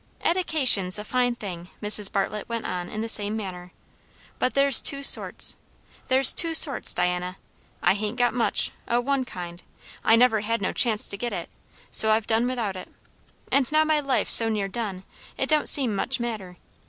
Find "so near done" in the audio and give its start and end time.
14.33-15.03